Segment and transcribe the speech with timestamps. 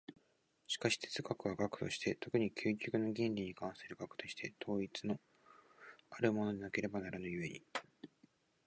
[0.65, 5.19] しかし哲学は学として、特に究極の原理に関する学として、統一の
[6.09, 7.61] あるものでなければならぬ故に、